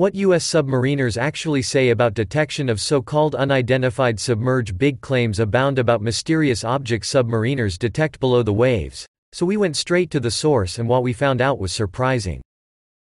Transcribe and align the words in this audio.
What 0.00 0.14
U.S. 0.14 0.46
submariners 0.46 1.20
actually 1.20 1.60
say 1.60 1.90
about 1.90 2.14
detection 2.14 2.70
of 2.70 2.80
so-called 2.80 3.34
unidentified 3.34 4.18
submerged 4.18 4.78
big 4.78 5.02
claims 5.02 5.38
abound 5.38 5.78
about 5.78 6.00
mysterious 6.00 6.64
objects 6.64 7.12
submariners 7.12 7.78
detect 7.78 8.18
below 8.18 8.42
the 8.42 8.50
waves, 8.50 9.04
so 9.32 9.44
we 9.44 9.58
went 9.58 9.76
straight 9.76 10.10
to 10.12 10.18
the 10.18 10.30
source 10.30 10.78
and 10.78 10.88
what 10.88 11.02
we 11.02 11.12
found 11.12 11.42
out 11.42 11.58
was 11.58 11.70
surprising. 11.70 12.40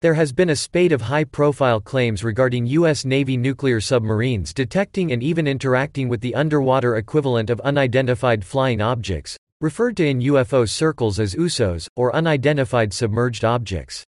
There 0.01 0.13
has 0.13 0.31
been 0.31 0.51
a 0.51 0.55
spate 0.55 0.93
of 0.93 1.01
high-profile 1.01 1.81
claims 1.81 2.23
regarding 2.23 2.65
U.S. 2.67 3.03
Navy 3.03 3.35
nuclear 3.35 3.81
submarines 3.81 4.53
detecting 4.53 5.11
and 5.11 5.21
even 5.21 5.45
interacting 5.45 6.07
with 6.07 6.21
the 6.21 6.35
underwater 6.35 6.95
equivalent 6.95 7.49
of 7.49 7.59
unidentified 7.65 8.45
flying 8.45 8.79
objects, 8.79 9.35
referred 9.59 9.97
to 9.97 10.07
in 10.07 10.21
UFO 10.21 10.65
circles 10.69 11.19
as 11.19 11.35
USOs, 11.35 11.89
or 11.97 12.15
unidentified 12.15 12.93
submerged 12.93 13.43
objects. 13.43 14.05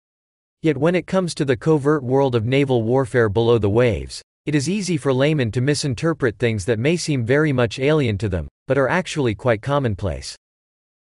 Yet 0.65 0.77
when 0.77 0.95
it 0.95 1.05
comes 1.05 1.35
to 1.35 1.45
the 1.45 1.55
covert 1.55 2.01
world 2.01 2.33
of 2.33 2.47
naval 2.47 2.81
warfare 2.81 3.29
below 3.29 3.59
the 3.59 3.69
waves, 3.69 4.23
it 4.47 4.55
is 4.55 4.67
easy 4.67 4.97
for 4.97 5.13
laymen 5.13 5.51
to 5.51 5.61
misinterpret 5.61 6.39
things 6.39 6.65
that 6.65 6.79
may 6.79 6.97
seem 6.97 7.23
very 7.23 7.53
much 7.53 7.77
alien 7.77 8.17
to 8.17 8.27
them, 8.27 8.47
but 8.67 8.75
are 8.75 8.89
actually 8.89 9.35
quite 9.35 9.61
commonplace. 9.61 10.35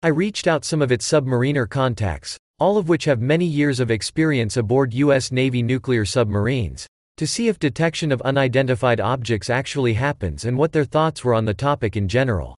I 0.02 0.08
reached 0.08 0.46
out 0.46 0.64
some 0.64 0.80
of 0.80 0.90
its 0.90 1.06
submariner 1.06 1.68
contacts, 1.68 2.38
all 2.58 2.78
of 2.78 2.88
which 2.88 3.04
have 3.04 3.20
many 3.20 3.44
years 3.44 3.80
of 3.80 3.90
experience 3.90 4.56
aboard 4.56 4.94
U.S. 4.94 5.30
Navy 5.30 5.62
nuclear 5.62 6.06
submarines, 6.06 6.86
to 7.18 7.26
see 7.26 7.48
if 7.48 7.58
detection 7.58 8.12
of 8.12 8.22
unidentified 8.22 8.98
objects 8.98 9.50
actually 9.50 9.92
happens 9.92 10.46
and 10.46 10.56
what 10.56 10.72
their 10.72 10.86
thoughts 10.86 11.22
were 11.22 11.34
on 11.34 11.44
the 11.44 11.52
topic 11.52 11.98
in 11.98 12.08
general. 12.08 12.56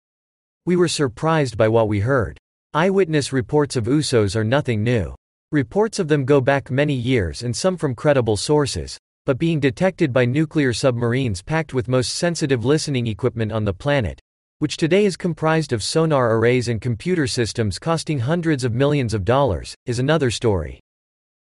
We 0.66 0.77
were 0.77 0.86
surprised 0.86 1.56
by 1.56 1.69
what 1.69 1.88
we 1.88 2.00
heard. 2.00 2.36
Eyewitness 2.75 3.32
reports 3.32 3.75
of 3.75 3.84
USOs 3.84 4.36
are 4.36 4.44
nothing 4.44 4.82
new. 4.84 5.14
Reports 5.53 5.98
of 5.98 6.06
them 6.06 6.25
go 6.25 6.41
back 6.41 6.70
many 6.70 6.95
years 6.95 7.43
and 7.43 7.56
some 7.56 7.77
from 7.77 7.97
credible 7.97 8.37
sources, 8.37 8.97
but 9.27 9.37
being 9.37 9.59
detected 9.59 10.12
by 10.12 10.25
nuclear 10.25 10.73
submarines 10.73 11.43
packed 11.43 11.75
with 11.75 11.89
most 11.89 12.15
sensitive 12.15 12.65
listening 12.65 13.09
equipment 13.09 13.51
on 13.51 13.65
the 13.65 13.75
planet, 13.75 14.21
which 14.61 14.77
today 14.77 15.05
is 15.05 15.17
comprised 15.17 15.73
of 15.73 15.83
sonar 15.83 16.37
arrays 16.37 16.69
and 16.69 16.81
computer 16.81 17.27
systems 17.27 17.81
costing 17.81 18.21
hundreds 18.21 18.62
of 18.62 18.75
millions 18.75 19.12
of 19.12 19.25
dollars, 19.25 19.75
is 19.87 19.98
another 19.98 20.31
story. 20.31 20.78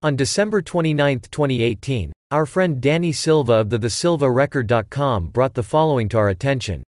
On 0.02 0.16
December 0.16 0.62
29, 0.62 1.20
2018, 1.20 2.12
our 2.32 2.44
friend 2.44 2.80
Danny 2.80 3.12
Silva 3.12 3.52
of 3.52 3.70
the 3.70 3.78
TheSilvaRecord.com 3.78 5.28
brought 5.28 5.54
the 5.54 5.62
following 5.62 6.08
to 6.08 6.18
our 6.18 6.30
attention. 6.30 6.82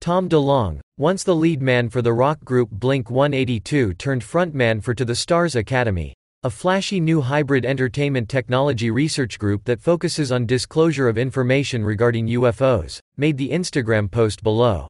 Tom 0.00 0.28
DeLonge, 0.28 0.78
once 0.96 1.24
the 1.24 1.34
lead 1.34 1.60
man 1.60 1.88
for 1.88 2.02
the 2.02 2.12
rock 2.12 2.38
group 2.44 2.70
Blink 2.70 3.10
182 3.10 3.94
turned 3.94 4.22
frontman 4.22 4.80
for 4.80 4.94
To 4.94 5.04
the 5.04 5.16
Stars 5.16 5.56
Academy, 5.56 6.14
a 6.42 6.50
flashy 6.50 7.00
new 7.00 7.20
hybrid 7.20 7.64
entertainment 7.64 8.28
technology 8.28 8.90
research 8.90 9.38
group 9.38 9.64
that 9.64 9.80
focuses 9.80 10.30
on 10.30 10.46
disclosure 10.46 11.08
of 11.08 11.18
information 11.18 11.84
regarding 11.84 12.28
UFOs, 12.28 13.00
made 13.16 13.36
the 13.36 13.50
Instagram 13.50 14.10
post 14.10 14.42
below. 14.42 14.86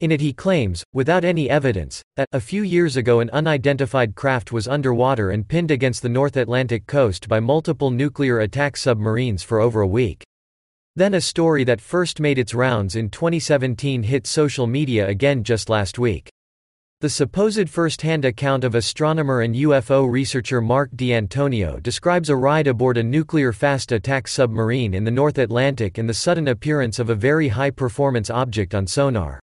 In 0.00 0.12
it 0.12 0.20
he 0.20 0.32
claims, 0.32 0.84
without 0.92 1.24
any 1.24 1.50
evidence, 1.50 2.02
that, 2.16 2.28
a 2.32 2.40
few 2.40 2.62
years 2.62 2.96
ago 2.96 3.20
an 3.20 3.30
unidentified 3.30 4.14
craft 4.14 4.52
was 4.52 4.68
underwater 4.68 5.30
and 5.30 5.48
pinned 5.48 5.72
against 5.72 6.02
the 6.02 6.08
North 6.08 6.36
Atlantic 6.36 6.86
coast 6.86 7.28
by 7.28 7.40
multiple 7.40 7.90
nuclear 7.90 8.38
attack 8.40 8.76
submarines 8.76 9.42
for 9.42 9.60
over 9.60 9.80
a 9.80 9.86
week. 9.86 10.22
Then 10.94 11.14
a 11.14 11.20
story 11.20 11.64
that 11.64 11.80
first 11.80 12.20
made 12.20 12.38
its 12.38 12.54
rounds 12.54 12.96
in 12.96 13.10
2017 13.10 14.04
hit 14.04 14.26
social 14.26 14.66
media 14.66 15.08
again 15.08 15.42
just 15.42 15.68
last 15.68 15.98
week. 15.98 16.30
The 17.00 17.08
supposed 17.08 17.70
first-hand 17.70 18.24
account 18.24 18.64
of 18.64 18.74
astronomer 18.74 19.42
and 19.42 19.54
UFO 19.54 20.10
researcher 20.10 20.60
Mark 20.60 20.90
D'Antonio 20.96 21.78
describes 21.78 22.28
a 22.28 22.34
ride 22.34 22.66
aboard 22.66 22.96
a 22.96 23.04
nuclear 23.04 23.52
fast 23.52 23.92
attack 23.92 24.26
submarine 24.26 24.94
in 24.94 25.04
the 25.04 25.12
North 25.12 25.38
Atlantic 25.38 25.98
and 25.98 26.08
the 26.08 26.14
sudden 26.14 26.48
appearance 26.48 26.98
of 26.98 27.08
a 27.08 27.14
very 27.14 27.46
high-performance 27.46 28.30
object 28.30 28.74
on 28.74 28.88
sonar. 28.88 29.38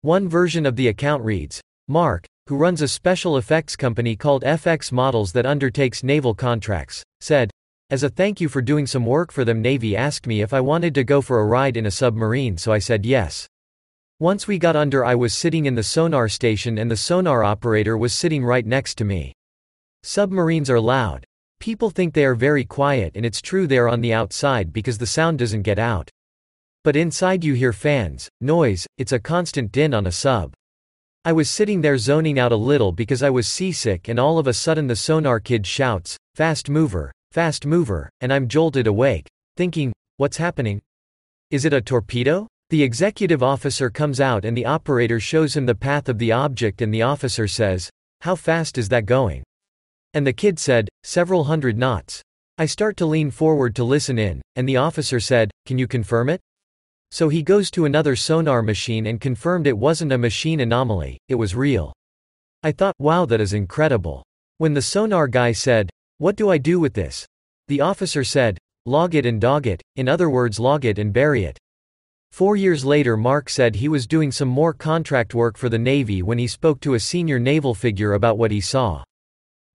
One 0.00 0.30
version 0.30 0.64
of 0.64 0.76
the 0.76 0.88
account 0.88 1.22
reads, 1.22 1.60
Mark, 1.88 2.24
who 2.46 2.56
runs 2.56 2.80
a 2.80 2.88
special 2.88 3.36
effects 3.36 3.76
company 3.76 4.16
called 4.16 4.42
FX 4.42 4.90
Models 4.90 5.32
that 5.32 5.44
undertakes 5.44 6.02
naval 6.02 6.34
contracts, 6.34 7.02
said, 7.20 7.50
As 7.90 8.02
a 8.02 8.08
thank 8.08 8.40
you 8.40 8.48
for 8.48 8.62
doing 8.62 8.86
some 8.86 9.04
work 9.04 9.30
for 9.30 9.44
them 9.44 9.60
Navy 9.60 9.94
asked 9.94 10.26
me 10.26 10.40
if 10.40 10.54
I 10.54 10.62
wanted 10.62 10.94
to 10.94 11.04
go 11.04 11.20
for 11.20 11.40
a 11.40 11.46
ride 11.46 11.76
in 11.76 11.84
a 11.84 11.90
submarine 11.90 12.56
so 12.56 12.72
I 12.72 12.78
said 12.78 13.04
yes. 13.04 13.46
Once 14.20 14.48
we 14.48 14.58
got 14.58 14.74
under 14.74 15.04
I 15.04 15.14
was 15.14 15.32
sitting 15.32 15.66
in 15.66 15.76
the 15.76 15.82
sonar 15.84 16.28
station 16.28 16.78
and 16.78 16.90
the 16.90 16.96
sonar 16.96 17.44
operator 17.44 17.96
was 17.96 18.12
sitting 18.12 18.44
right 18.44 18.66
next 18.66 18.96
to 18.96 19.04
me. 19.04 19.32
Submarines 20.02 20.68
are 20.68 20.80
loud. 20.80 21.24
People 21.60 21.90
think 21.90 22.14
they 22.14 22.24
are 22.24 22.34
very 22.34 22.64
quiet 22.64 23.12
and 23.14 23.24
it's 23.24 23.40
true 23.40 23.68
they 23.68 23.78
are 23.78 23.88
on 23.88 24.00
the 24.00 24.12
outside 24.12 24.72
because 24.72 24.98
the 24.98 25.06
sound 25.06 25.38
doesn't 25.38 25.62
get 25.62 25.78
out. 25.78 26.10
But 26.82 26.96
inside 26.96 27.44
you 27.44 27.54
hear 27.54 27.72
fans, 27.72 28.28
noise, 28.40 28.88
it's 28.96 29.12
a 29.12 29.20
constant 29.20 29.70
din 29.70 29.94
on 29.94 30.04
a 30.04 30.10
sub. 30.10 30.52
I 31.24 31.30
was 31.30 31.48
sitting 31.48 31.80
there 31.80 31.96
zoning 31.96 32.40
out 32.40 32.50
a 32.50 32.56
little 32.56 32.90
because 32.90 33.22
I 33.22 33.30
was 33.30 33.46
seasick 33.46 34.08
and 34.08 34.18
all 34.18 34.40
of 34.40 34.48
a 34.48 34.52
sudden 34.52 34.88
the 34.88 34.96
sonar 34.96 35.38
kid 35.38 35.64
shouts, 35.64 36.16
fast 36.34 36.68
mover, 36.68 37.12
fast 37.30 37.66
mover, 37.66 38.10
and 38.20 38.32
I'm 38.32 38.48
jolted 38.48 38.88
awake, 38.88 39.28
thinking, 39.56 39.92
what's 40.16 40.38
happening? 40.38 40.80
Is 41.52 41.64
it 41.64 41.72
a 41.72 41.80
torpedo? 41.80 42.48
The 42.70 42.82
executive 42.82 43.42
officer 43.42 43.88
comes 43.88 44.20
out 44.20 44.44
and 44.44 44.54
the 44.54 44.66
operator 44.66 45.18
shows 45.18 45.56
him 45.56 45.64
the 45.64 45.74
path 45.74 46.06
of 46.10 46.18
the 46.18 46.32
object 46.32 46.82
and 46.82 46.92
the 46.92 47.00
officer 47.00 47.48
says, 47.48 47.88
How 48.20 48.34
fast 48.34 48.76
is 48.76 48.90
that 48.90 49.06
going? 49.06 49.42
And 50.12 50.26
the 50.26 50.34
kid 50.34 50.58
said, 50.58 50.86
Several 51.02 51.44
hundred 51.44 51.78
knots. 51.78 52.20
I 52.58 52.66
start 52.66 52.98
to 52.98 53.06
lean 53.06 53.30
forward 53.30 53.74
to 53.76 53.84
listen 53.84 54.18
in, 54.18 54.42
and 54.56 54.68
the 54.68 54.76
officer 54.76 55.18
said, 55.18 55.50
Can 55.64 55.78
you 55.78 55.86
confirm 55.86 56.28
it? 56.28 56.40
So 57.10 57.30
he 57.30 57.42
goes 57.42 57.70
to 57.70 57.86
another 57.86 58.14
sonar 58.14 58.60
machine 58.60 59.06
and 59.06 59.18
confirmed 59.18 59.66
it 59.66 59.78
wasn't 59.78 60.12
a 60.12 60.18
machine 60.18 60.60
anomaly, 60.60 61.16
it 61.28 61.36
was 61.36 61.54
real. 61.54 61.94
I 62.62 62.72
thought, 62.72 62.96
wow, 62.98 63.24
that 63.26 63.40
is 63.40 63.54
incredible. 63.54 64.22
When 64.58 64.74
the 64.74 64.82
sonar 64.82 65.26
guy 65.26 65.52
said, 65.52 65.88
What 66.18 66.36
do 66.36 66.50
I 66.50 66.58
do 66.58 66.78
with 66.78 66.92
this? 66.92 67.24
The 67.68 67.80
officer 67.80 68.24
said, 68.24 68.58
Log 68.84 69.14
it 69.14 69.24
and 69.24 69.40
dog 69.40 69.66
it, 69.66 69.80
in 69.96 70.06
other 70.06 70.28
words, 70.28 70.60
log 70.60 70.84
it 70.84 70.98
and 70.98 71.14
bury 71.14 71.44
it. 71.44 71.58
Four 72.32 72.56
years 72.56 72.84
later 72.84 73.16
Mark 73.16 73.48
said 73.48 73.74
he 73.74 73.88
was 73.88 74.06
doing 74.06 74.30
some 74.30 74.48
more 74.48 74.72
contract 74.72 75.34
work 75.34 75.56
for 75.56 75.68
the 75.68 75.78
Navy 75.78 76.22
when 76.22 76.38
he 76.38 76.46
spoke 76.46 76.80
to 76.80 76.94
a 76.94 77.00
senior 77.00 77.38
naval 77.38 77.74
figure 77.74 78.12
about 78.12 78.38
what 78.38 78.50
he 78.50 78.60
saw. 78.60 79.02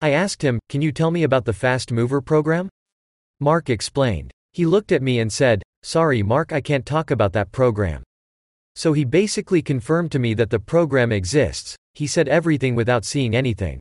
I 0.02 0.12
asked 0.12 0.42
him, 0.42 0.60
can 0.70 0.82
you 0.82 0.92
tell 0.92 1.12
me 1.12 1.24
about 1.24 1.46
the 1.46 1.54
Fast 1.54 1.92
Mover 1.92 2.22
program? 2.22 2.70
Mark 3.40 3.70
explained. 3.70 4.32
He 4.52 4.66
looked 4.66 4.92
at 4.92 5.02
me 5.02 5.20
and 5.20 5.32
said, 5.32 5.64
sorry 5.82 6.24
Mark 6.24 6.54
I 6.54 6.62
can't 6.62 6.86
talk 6.86 7.12
about 7.12 7.34
that 7.34 7.52
program. 7.52 8.04
So 8.76 8.94
he 8.94 9.06
basically 9.06 9.62
confirmed 9.62 10.12
to 10.12 10.20
me 10.20 10.34
that 10.36 10.50
the 10.50 10.60
program 10.60 11.12
exists, 11.12 11.76
he 11.94 12.08
said 12.08 12.28
everything 12.28 12.76
without 12.76 13.06
seeing 13.06 13.36
anything. 13.36 13.80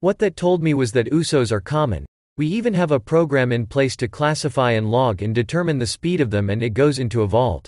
What 0.00 0.18
that 0.18 0.36
told 0.36 0.62
me 0.62 0.74
was 0.74 0.92
that 0.92 1.10
USOs 1.10 1.50
are 1.52 1.60
common. 1.60 2.04
We 2.36 2.46
even 2.48 2.74
have 2.74 2.90
a 2.90 3.00
program 3.00 3.52
in 3.52 3.66
place 3.66 3.96
to 3.96 4.08
classify 4.08 4.72
and 4.72 4.90
log 4.90 5.22
and 5.22 5.34
determine 5.34 5.78
the 5.78 5.86
speed 5.86 6.20
of 6.20 6.30
them 6.30 6.50
and 6.50 6.62
it 6.62 6.70
goes 6.70 6.98
into 6.98 7.22
a 7.22 7.26
vault. 7.26 7.66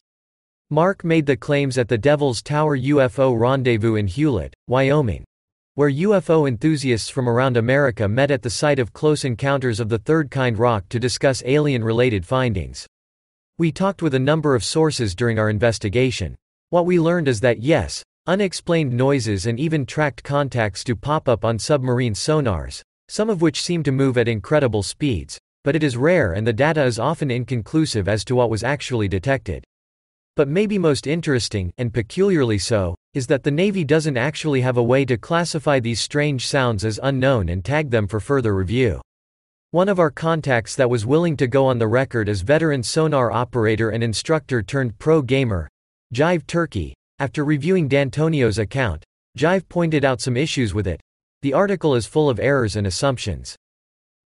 Mark 0.71 1.05
made 1.05 1.27
the 1.27 1.37
claims 1.37 1.79
at 1.79 1.87
the 1.87 1.97
Devil's 1.97 2.43
Tower 2.43 2.77
UFO 2.77 3.39
Rendezvous 3.39 3.95
in 3.95 4.09
Hulett, 4.09 4.53
Wyoming, 4.67 5.25
where 5.77 5.89
UFO 5.89 6.49
enthusiasts 6.49 7.09
from 7.09 7.29
around 7.29 7.57
America 7.57 8.09
met 8.09 8.33
at 8.33 8.43
the 8.43 8.51
site 8.51 8.81
of 8.81 8.93
Close 8.93 9.25
Encounters 9.25 9.79
of 9.79 9.89
the 9.89 9.99
Third 9.99 10.29
Kind 10.29 10.59
rock 10.59 10.89
to 10.89 10.99
discuss 10.99 11.41
alien-related 11.47 12.27
findings. 12.27 12.85
We 13.59 13.71
talked 13.71 14.03
with 14.03 14.15
a 14.15 14.19
number 14.19 14.57
of 14.57 14.65
sources 14.65 15.15
during 15.15 15.39
our 15.39 15.51
investigation. 15.51 16.35
What 16.71 16.85
we 16.85 16.99
learned 16.99 17.29
is 17.29 17.39
that 17.43 17.63
yes, 17.63 18.03
unexplained 18.27 18.93
noises 18.93 19.47
and 19.47 19.61
even 19.61 19.87
tracked 19.87 20.25
contacts 20.25 20.83
do 20.83 20.97
pop 20.97 21.29
up 21.29 21.45
on 21.45 21.61
submarine 21.61 22.15
sonars, 22.15 22.83
some 23.09 23.31
of 23.31 23.41
which 23.41 23.63
seem 23.63 23.85
to 23.85 23.93
move 23.93 24.19
at 24.19 24.27
incredible 24.27 24.83
speeds, 24.83 25.39
but 25.63 25.77
it 25.77 25.85
is 25.85 25.97
rare 25.97 26.33
and 26.33 26.45
the 26.45 26.53
data 26.53 26.83
is 26.83 26.99
often 26.99 27.31
inconclusive 27.31 28.09
as 28.09 28.25
to 28.25 28.35
what 28.35 28.51
was 28.51 28.65
actually 28.65 29.07
detected. 29.07 29.63
But 30.37 30.49
maybe 30.49 30.79
most 30.79 31.07
interesting, 31.07 31.73
and 31.79 31.95
peculiarly 31.95 32.59
so, 32.59 32.95
is 33.15 33.27
that 33.29 33.43
the 33.43 33.51
Navy 33.51 33.85
doesn't 33.85 34.19
actually 34.19 34.61
have 34.61 34.77
a 34.77 34.83
way 34.83 35.07
to 35.07 35.17
classify 35.17 35.81
these 35.81 35.99
strange 35.99 36.47
sounds 36.47 36.85
as 36.85 37.01
unknown 37.03 37.49
and 37.49 37.65
tag 37.65 37.89
them 37.91 38.07
for 38.07 38.21
further 38.21 38.55
review. 38.55 39.01
One 39.71 39.89
of 39.89 39.99
our 39.99 40.11
contacts 40.11 40.77
that 40.77 40.91
was 40.91 41.07
willing 41.07 41.39
to 41.39 41.47
go 41.47 41.65
on 41.65 41.79
the 41.79 41.89
record 41.89 42.29
as 42.29 42.43
veteran 42.43 42.83
sonar 42.83 43.33
operator 43.33 43.89
and 43.89 44.05
instructor 44.05 44.63
turned 44.63 44.99
pro 44.99 45.23
gamer, 45.23 45.71
Jive 46.15 46.47
Turkey, 46.47 46.93
after 47.19 47.43
reviewing 47.43 47.89
D'Antonio's 47.89 48.59
account, 48.59 49.05
Jive 49.39 49.67
pointed 49.71 50.05
out 50.05 50.21
some 50.21 50.37
issues 50.37 50.75
with 50.75 50.87
it. 50.87 51.01
The 51.41 51.55
article 51.55 51.95
is 51.95 52.05
full 52.05 52.29
of 52.29 52.39
errors 52.39 52.77
and 52.77 52.87
assumptions. 52.87 53.57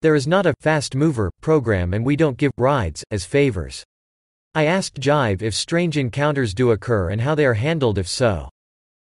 There 0.02 0.16
is 0.16 0.26
not 0.26 0.44
a 0.44 0.54
fast 0.60 0.96
mover 0.96 1.30
program 1.40 1.94
and 1.94 2.04
we 2.04 2.16
don't 2.16 2.36
give 2.36 2.50
rides 2.58 3.04
as 3.12 3.24
favors. 3.24 3.84
I 4.52 4.64
asked 4.64 4.98
Jive 4.98 5.42
if 5.42 5.54
strange 5.54 5.96
encounters 5.96 6.54
do 6.54 6.72
occur 6.72 7.10
and 7.10 7.20
how 7.20 7.36
they 7.36 7.46
are 7.46 7.54
handled 7.54 7.98
if 7.98 8.08
so. 8.08 8.48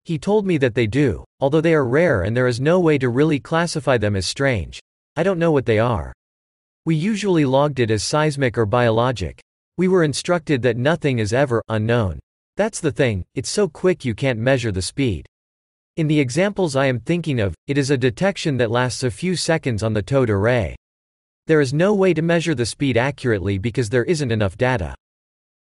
He 0.04 0.16
told 0.16 0.46
me 0.46 0.58
that 0.58 0.76
they 0.76 0.86
do, 0.86 1.24
although 1.40 1.60
they 1.60 1.74
are 1.74 1.84
rare 1.84 2.22
and 2.22 2.36
there 2.36 2.46
is 2.46 2.60
no 2.60 2.78
way 2.78 2.98
to 2.98 3.08
really 3.08 3.40
classify 3.40 3.98
them 3.98 4.14
as 4.14 4.26
strange. 4.26 4.78
I 5.16 5.24
don't 5.24 5.40
know 5.40 5.50
what 5.50 5.66
they 5.66 5.80
are. 5.80 6.12
We 6.86 6.94
usually 6.94 7.44
logged 7.44 7.80
it 7.80 7.90
as 7.90 8.04
seismic 8.04 8.56
or 8.56 8.64
biologic. 8.64 9.40
We 9.76 9.88
were 9.88 10.04
instructed 10.04 10.62
that 10.62 10.76
nothing 10.76 11.18
is 11.18 11.32
ever 11.32 11.60
unknown. 11.68 12.20
That's 12.56 12.78
the 12.78 12.92
thing, 12.92 13.24
it's 13.34 13.50
so 13.50 13.66
quick 13.66 14.04
you 14.04 14.14
can't 14.14 14.38
measure 14.38 14.70
the 14.70 14.82
speed. 14.82 15.26
In 15.96 16.06
the 16.06 16.20
examples 16.20 16.76
I 16.76 16.86
am 16.86 17.00
thinking 17.00 17.40
of, 17.40 17.56
it 17.66 17.76
is 17.76 17.90
a 17.90 17.96
detection 17.96 18.56
that 18.58 18.70
lasts 18.70 19.02
a 19.02 19.10
few 19.10 19.34
seconds 19.34 19.82
on 19.82 19.94
the 19.94 20.02
towed 20.02 20.30
array. 20.30 20.76
There 21.48 21.60
is 21.60 21.74
no 21.74 21.92
way 21.92 22.14
to 22.14 22.22
measure 22.22 22.54
the 22.54 22.66
speed 22.66 22.96
accurately 22.96 23.58
because 23.58 23.90
there 23.90 24.04
isn't 24.04 24.30
enough 24.30 24.56
data. 24.56 24.94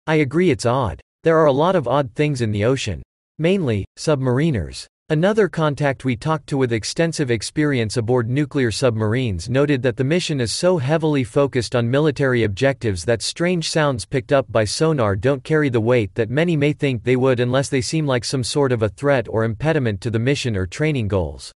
I 0.05 0.15
agree 0.15 0.49
it's 0.49 0.65
odd. 0.65 0.99
There 1.23 1.37
are 1.37 1.45
a 1.45 1.51
lot 1.53 1.77
of 1.77 1.87
odd 1.87 2.13
things 2.13 2.41
in 2.41 2.51
the 2.51 2.65
ocean. 2.65 3.01
Mainly, 3.39 3.85
submariners. 3.97 4.85
Another 5.07 5.47
contact 5.47 6.03
we 6.03 6.17
talked 6.17 6.47
to 6.47 6.57
with 6.57 6.73
extensive 6.73 7.31
experience 7.31 7.95
aboard 7.95 8.29
nuclear 8.29 8.69
submarines 8.69 9.47
noted 9.47 9.81
that 9.81 9.95
the 9.95 10.03
mission 10.03 10.41
is 10.41 10.51
so 10.51 10.77
heavily 10.77 11.23
focused 11.23 11.73
on 11.73 11.89
military 11.89 12.43
objectives 12.43 13.05
that 13.05 13.21
strange 13.21 13.69
sounds 13.69 14.05
picked 14.05 14.33
up 14.33 14.51
by 14.51 14.65
sonar 14.65 15.15
don't 15.15 15.45
carry 15.45 15.69
the 15.69 15.79
weight 15.79 16.13
that 16.15 16.29
many 16.29 16.57
may 16.57 16.73
think 16.73 17.03
they 17.03 17.15
would 17.15 17.39
unless 17.39 17.69
they 17.69 17.81
seem 17.81 18.05
like 18.05 18.25
some 18.25 18.43
sort 18.43 18.73
of 18.73 18.83
a 18.83 18.89
threat 18.89 19.29
or 19.29 19.45
impediment 19.45 20.01
to 20.01 20.09
the 20.09 20.19
mission 20.19 20.57
or 20.57 20.67
training 20.67 21.07
goals. 21.07 21.53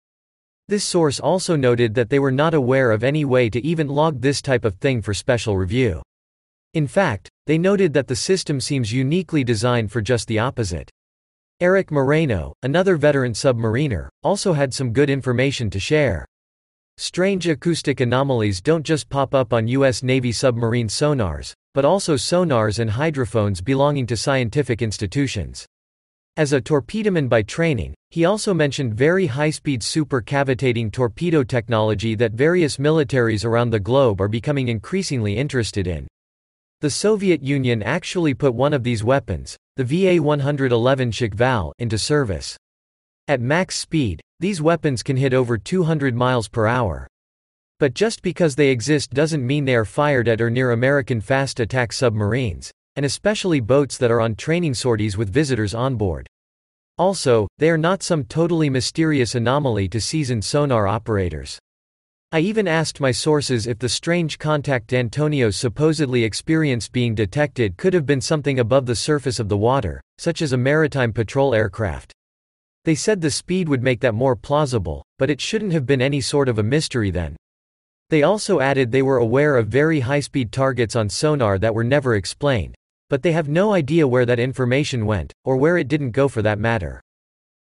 This 0.69 0.85
source 0.85 1.19
also 1.19 1.57
noted 1.57 1.95
that 1.95 2.11
they 2.11 2.21
were 2.21 2.31
not 2.31 2.55
aware 2.55 2.93
of 2.93 3.03
any 3.03 3.25
way 3.25 3.51
to 3.51 3.65
even 3.67 3.89
log 3.89 4.21
this 4.21 4.41
type 4.41 4.65
of 4.65 4.77
thing 4.77 5.03
for 5.03 5.15
special 5.15 5.57
review. 5.57 6.01
In 6.77 6.87
fact, 6.87 7.31
they 7.47 7.57
noted 7.57 7.95
that 7.95 8.07
the 8.07 8.15
system 8.15 8.61
seems 8.61 8.93
uniquely 8.93 9.43
designed 9.43 9.91
for 9.91 10.03
just 10.03 10.29
the 10.29 10.39
opposite. 10.39 10.91
Eric 11.59 11.91
Moreno, 11.91 12.53
another 12.63 12.99
veteran 12.99 13.33
submariner, 13.33 14.09
also 14.23 14.53
had 14.53 14.75
some 14.75 14.93
good 14.93 15.09
information 15.09 15.71
to 15.71 15.81
share. 15.81 16.27
Strange 16.99 17.49
acoustic 17.49 18.01
anomalies 18.01 18.61
don't 18.61 18.85
just 18.85 19.09
pop 19.09 19.35
up 19.35 19.55
on 19.55 19.67
U.S. 19.69 20.03
Navy 20.03 20.33
submarine 20.33 20.89
sonars, 20.89 21.55
but 21.73 21.87
also 21.87 22.15
sonars 22.15 22.79
and 22.79 22.91
hydrophones 22.91 23.63
belonging 23.63 24.07
to 24.09 24.15
scientific 24.15 24.83
institutions. 24.83 25.65
As 26.37 26.53
a 26.53 26.61
torpedoman 26.61 27.27
by 27.27 27.41
training, 27.41 27.95
he 28.11 28.27
also 28.27 28.53
mentioned 28.53 28.93
very 28.93 29.25
high-speed 29.25 29.81
supercavitating 29.81 30.93
torpedo 30.93 31.43
technology 31.43 32.15
that 32.17 32.33
various 32.33 32.77
militaries 32.77 33.47
around 33.47 33.71
the 33.71 33.81
globe 33.81 34.21
are 34.21 34.29
becoming 34.29 34.69
increasingly 34.69 35.39
interested 35.39 35.87
in. 35.87 36.07
The 36.87 36.91
Soviet 36.91 37.43
Union 37.43 37.83
actually 37.83 38.33
put 38.33 38.55
one 38.55 38.73
of 38.73 38.85
these 38.85 39.03
weapons, 39.03 39.57
the 39.75 39.83
VA-111 39.83 41.11
Shkval, 41.11 41.73
into 41.81 41.99
service. 41.99 42.57
At 43.27 43.41
max 43.41 43.77
speed, 43.77 44.21
these 44.39 44.63
weapons 44.63 45.03
can 45.03 45.17
hit 45.17 45.35
over 45.35 45.59
200 45.59 46.15
miles 46.15 46.47
per 46.47 46.69
hour. 46.69 47.09
But 47.81 47.95
just 47.95 48.23
because 48.23 48.55
they 48.55 48.69
exist 48.69 49.11
doesn't 49.11 49.45
mean 49.45 49.65
they 49.65 49.75
are 49.75 49.85
fired 49.85 50.29
at 50.29 50.41
or 50.41 50.49
near 50.49 50.71
American 50.71 51.21
fast 51.21 51.59
attack 51.59 51.93
submarines, 51.93 52.71
and 52.95 53.05
especially 53.05 53.59
boats 53.59 53.99
that 53.99 54.13
are 54.13 54.21
on 54.21 54.37
training 54.37 54.75
sorties 54.75 55.17
with 55.17 55.29
visitors 55.29 55.75
on 55.75 55.97
board. 55.97 56.29
Also, 56.99 57.49
they 57.59 57.69
are 57.69 57.77
not 57.77 58.05
some 58.05 58.23
totally 58.23 58.71
mysterious 58.71 59.35
anomaly 59.35 59.89
to 59.89 60.01
seasoned 60.01 60.45
sonar 60.45 60.87
operators. 60.87 61.59
I 62.37 62.41
even 62.41 62.69
asked 62.69 63.01
my 63.01 63.13
sources 63.13 63.67
if 63.67 63.79
the 63.79 63.89
strange 63.89 64.39
contact 64.39 64.93
Antonio 64.93 65.49
supposedly 65.49 66.23
experienced 66.23 66.93
being 66.93 67.15
detected 67.15 67.79
could 67.79 67.95
have 67.95 68.05
been 68.05 68.21
something 68.21 68.59
above 68.59 68.85
the 68.85 68.95
surface 68.95 69.41
of 69.41 69.49
the 69.49 69.57
water, 69.57 70.03
such 70.19 70.43
as 70.43 70.53
a 70.53 70.59
maritime 70.59 71.15
patrol 71.15 71.55
aircraft. 71.55 72.13
They 72.85 72.95
said 72.95 73.23
the 73.23 73.31
speed 73.31 73.71
would 73.71 73.83
make 73.83 74.01
that 74.01 74.13
more 74.13 74.37
plausible, 74.37 75.03
but 75.19 75.31
it 75.31 75.41
shouldn't 75.41 75.73
have 75.73 75.87
been 75.87 76.03
any 76.03 76.21
sort 76.21 76.51
of 76.51 76.59
a 76.59 76.63
mystery 76.63 77.11
then. 77.11 77.37
They 78.11 78.23
also 78.23 78.61
added 78.61 78.93
they 78.93 79.01
were 79.01 79.17
aware 79.17 79.57
of 79.57 79.69
very 79.69 80.01
high-speed 80.01 80.53
targets 80.53 80.95
on 80.95 81.09
sonar 81.09 81.57
that 81.61 81.75
were 81.75 81.85
never 81.85 82.17
explained, 82.17 82.75
but 83.09 83.23
they 83.23 83.33
have 83.33 83.49
no 83.49 83.73
idea 83.73 84.07
where 84.07 84.27
that 84.27 84.39
information 84.39 85.07
went, 85.07 85.33
or 85.47 85.57
where 85.57 85.79
it 85.79 85.89
didn't 85.89 86.11
go 86.11 86.29
for 86.29 86.43
that 86.43 86.59
matter. 86.59 87.01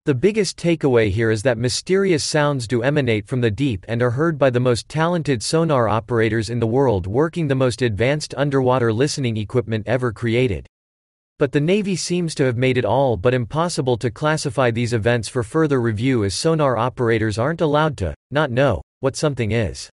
The 0.08 0.14
biggest 0.14 0.56
takeaway 0.56 1.10
here 1.10 1.30
is 1.30 1.42
that 1.42 1.58
mysterious 1.58 2.24
sounds 2.24 2.66
do 2.66 2.82
emanate 2.82 3.26
from 3.26 3.42
the 3.42 3.50
deep 3.50 3.84
and 3.88 4.00
are 4.00 4.12
heard 4.12 4.38
by 4.38 4.48
the 4.48 4.58
most 4.58 4.88
talented 4.88 5.42
sonar 5.42 5.86
operators 5.86 6.48
in 6.48 6.60
the 6.60 6.66
world 6.66 7.06
working 7.06 7.46
the 7.46 7.54
most 7.54 7.82
advanced 7.82 8.32
underwater 8.34 8.90
listening 8.90 9.36
equipment 9.36 9.86
ever 9.86 10.10
created. 10.10 10.66
But 11.38 11.52
the 11.52 11.60
Navy 11.60 11.94
seems 11.94 12.34
to 12.36 12.44
have 12.44 12.56
made 12.56 12.78
it 12.78 12.86
all 12.86 13.18
but 13.18 13.34
impossible 13.34 13.98
to 13.98 14.10
classify 14.10 14.70
these 14.70 14.94
events 14.94 15.28
for 15.28 15.42
further 15.42 15.78
review 15.78 16.24
as 16.24 16.34
sonar 16.34 16.78
operators 16.78 17.36
aren't 17.36 17.60
allowed 17.60 17.98
to 17.98 18.14
not 18.30 18.50
know 18.50 18.80
what 19.00 19.14
something 19.14 19.52
is. 19.52 19.90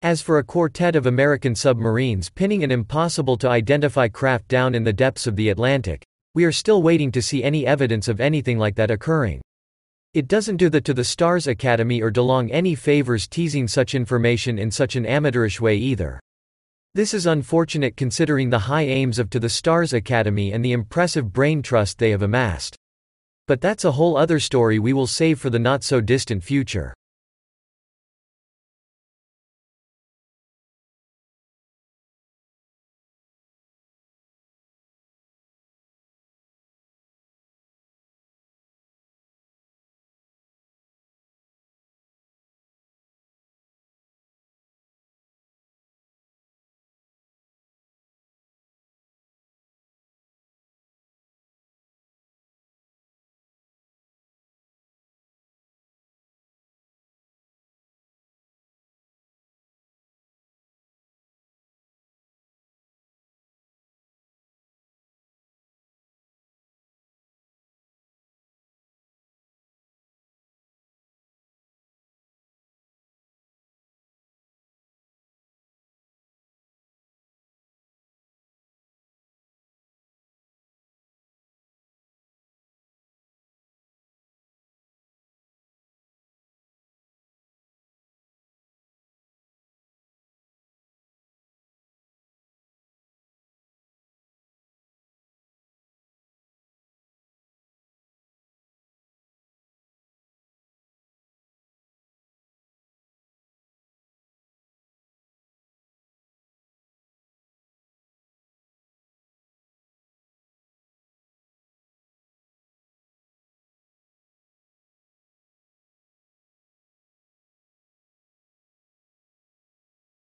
As 0.00 0.22
for 0.22 0.38
a 0.38 0.44
quartet 0.44 0.94
of 0.94 1.06
American 1.06 1.56
submarines 1.56 2.30
pinning 2.30 2.62
an 2.62 2.70
impossible 2.70 3.36
to 3.38 3.48
identify 3.48 4.06
craft 4.06 4.46
down 4.46 4.76
in 4.76 4.84
the 4.84 4.92
depths 4.92 5.26
of 5.26 5.34
the 5.34 5.48
Atlantic, 5.48 6.04
we 6.34 6.44
are 6.44 6.52
still 6.52 6.82
waiting 6.82 7.10
to 7.12 7.22
see 7.22 7.42
any 7.42 7.66
evidence 7.66 8.06
of 8.08 8.20
anything 8.20 8.58
like 8.58 8.76
that 8.76 8.90
occurring. 8.90 9.40
It 10.14 10.28
doesn't 10.28 10.56
do 10.56 10.68
the 10.68 10.80
to 10.80 10.94
the 10.94 11.04
Stars 11.04 11.46
Academy 11.46 12.02
or 12.02 12.10
DeLonge 12.10 12.50
any 12.52 12.74
favors 12.74 13.28
teasing 13.28 13.68
such 13.68 13.94
information 13.94 14.58
in 14.58 14.70
such 14.70 14.96
an 14.96 15.06
amateurish 15.06 15.60
way 15.60 15.76
either. 15.76 16.20
This 16.94 17.14
is 17.14 17.26
unfortunate 17.26 17.96
considering 17.96 18.50
the 18.50 18.58
high 18.58 18.82
aims 18.82 19.18
of 19.18 19.30
To 19.30 19.38
the 19.38 19.48
Stars 19.48 19.92
Academy 19.92 20.52
and 20.52 20.64
the 20.64 20.72
impressive 20.72 21.32
brain 21.32 21.62
trust 21.62 21.98
they 21.98 22.10
have 22.10 22.22
amassed. 22.22 22.76
But 23.46 23.60
that's 23.60 23.84
a 23.84 23.92
whole 23.92 24.16
other 24.16 24.40
story 24.40 24.78
we 24.78 24.92
will 24.92 25.06
save 25.06 25.38
for 25.38 25.50
the 25.50 25.58
not 25.58 25.84
so 25.84 26.00
distant 26.00 26.42
future. 26.42 26.94